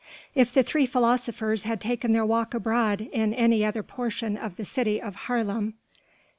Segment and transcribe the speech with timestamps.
[0.33, 4.65] If the three philosophers had taken their walk abroad in any other portion of the
[4.65, 5.75] city of Haarlem....